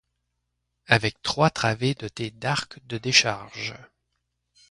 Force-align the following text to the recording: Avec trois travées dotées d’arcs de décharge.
Avec 0.87 1.21
trois 1.21 1.51
travées 1.51 1.93
dotées 1.93 2.31
d’arcs 2.31 2.79
de 2.87 2.97
décharge. 2.97 3.75